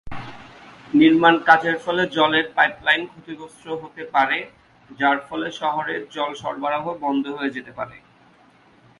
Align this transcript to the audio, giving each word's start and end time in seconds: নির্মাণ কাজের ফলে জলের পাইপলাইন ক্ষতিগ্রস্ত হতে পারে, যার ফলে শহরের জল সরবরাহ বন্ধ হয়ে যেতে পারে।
নির্মাণ 0.93 1.35
কাজের 1.47 1.77
ফলে 1.85 2.03
জলের 2.07 2.45
পাইপলাইন 2.55 3.01
ক্ষতিগ্রস্ত 3.07 3.65
হতে 3.81 4.03
পারে, 4.13 4.37
যার 4.89 5.17
ফলে 5.27 5.47
শহরের 5.51 6.01
জল 6.11 6.31
সরবরাহ 6.33 6.85
বন্ধ 7.03 7.25
হয়ে 7.37 7.55
যেতে 7.55 7.71
পারে। 7.71 7.95